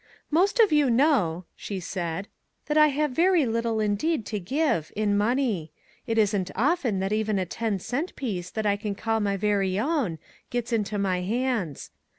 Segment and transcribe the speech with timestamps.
[0.31, 2.27] "Most of you know," she said,"
[2.65, 5.71] that I have very little indeed to give, in money.
[6.07, 9.79] It isn't often that even a ten cent piece that I can call my very
[9.79, 10.17] own
[10.49, 11.91] gets into my hands.